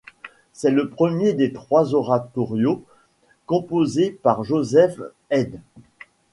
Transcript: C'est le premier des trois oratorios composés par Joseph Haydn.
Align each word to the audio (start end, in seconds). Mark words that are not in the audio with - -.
C'est 0.51 0.71
le 0.71 0.89
premier 0.89 1.33
des 1.33 1.53
trois 1.53 1.93
oratorios 1.93 2.83
composés 3.45 4.09
par 4.23 4.43
Joseph 4.43 4.99
Haydn. 5.29 5.61